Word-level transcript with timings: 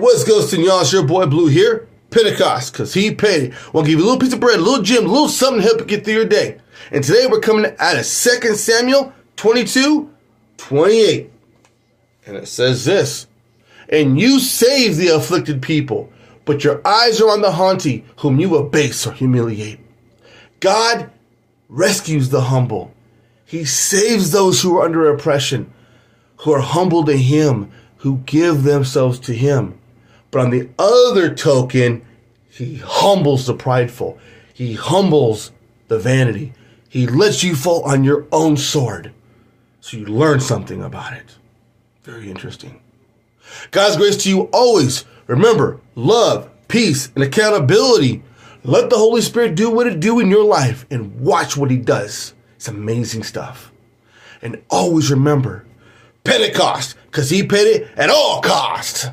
what's 0.00 0.24
ghosting 0.24 0.64
y'all? 0.64 0.80
It's 0.80 0.92
your 0.92 1.04
boy 1.04 1.26
Blue 1.26 1.48
here. 1.48 1.88
Pentecost, 2.10 2.72
because 2.72 2.94
he 2.94 3.14
paid. 3.14 3.54
Want 3.72 3.86
give 3.86 3.98
you 3.98 4.04
a 4.04 4.06
little 4.06 4.18
piece 4.18 4.32
of 4.32 4.40
bread, 4.40 4.58
a 4.58 4.62
little 4.62 4.82
gym, 4.82 5.06
a 5.06 5.08
little 5.08 5.28
something 5.28 5.60
to 5.60 5.66
help 5.66 5.80
you 5.80 5.86
get 5.86 6.04
through 6.04 6.14
your 6.14 6.24
day. 6.24 6.58
And 6.90 7.02
today 7.02 7.26
we're 7.26 7.40
coming 7.40 7.66
out 7.78 7.96
of 7.96 8.06
2 8.06 8.54
Samuel 8.54 9.12
22, 9.36 10.10
28. 10.56 11.30
And 12.26 12.36
it 12.36 12.48
says 12.48 12.84
this 12.84 13.26
And 13.88 14.18
you 14.18 14.38
save 14.38 14.96
the 14.96 15.08
afflicted 15.08 15.62
people, 15.62 16.10
but 16.44 16.64
your 16.64 16.80
eyes 16.86 17.20
are 17.20 17.30
on 17.30 17.42
the 17.42 17.52
haughty, 17.52 18.04
whom 18.18 18.40
you 18.40 18.56
abase 18.56 19.06
or 19.06 19.12
humiliate. 19.12 19.80
God 20.60 21.10
rescues 21.68 22.28
the 22.28 22.42
humble. 22.42 22.92
He 23.44 23.64
saves 23.64 24.30
those 24.30 24.62
who 24.62 24.78
are 24.78 24.84
under 24.84 25.08
oppression, 25.10 25.72
who 26.38 26.52
are 26.52 26.60
humble 26.60 27.04
to 27.04 27.16
Him, 27.16 27.70
who 27.98 28.18
give 28.26 28.62
themselves 28.62 29.18
to 29.20 29.34
Him. 29.34 29.78
But 30.36 30.44
on 30.44 30.50
the 30.50 30.68
other 30.78 31.34
token, 31.34 32.04
He 32.50 32.76
humbles 32.76 33.46
the 33.46 33.54
prideful. 33.54 34.18
He 34.52 34.74
humbles 34.74 35.50
the 35.88 35.98
vanity. 35.98 36.52
He 36.90 37.06
lets 37.06 37.42
you 37.42 37.56
fall 37.56 37.82
on 37.84 38.04
your 38.04 38.26
own 38.30 38.58
sword. 38.58 39.14
So 39.80 39.96
you 39.96 40.04
learn 40.04 40.40
something 40.40 40.82
about 40.82 41.14
it. 41.14 41.36
Very 42.02 42.28
interesting. 42.28 42.82
God's 43.70 43.96
grace 43.96 44.18
to 44.24 44.28
you 44.28 44.42
always. 44.52 45.06
Remember, 45.26 45.80
love, 45.94 46.50
peace, 46.68 47.10
and 47.14 47.24
accountability. 47.24 48.22
Let 48.62 48.90
the 48.90 48.98
Holy 48.98 49.22
Spirit 49.22 49.54
do 49.54 49.70
what 49.70 49.86
it 49.86 50.00
do 50.00 50.20
in 50.20 50.28
your 50.28 50.44
life 50.44 50.84
and 50.90 51.18
watch 51.18 51.56
what 51.56 51.70
he 51.70 51.78
does. 51.78 52.34
It's 52.56 52.68
amazing 52.68 53.22
stuff. 53.22 53.72
And 54.42 54.62
always 54.68 55.10
remember, 55.10 55.64
Pentecost, 56.24 56.94
because 57.06 57.30
he 57.30 57.42
paid 57.42 57.68
it 57.68 57.88
at 57.96 58.10
all 58.10 58.42
cost. 58.42 59.12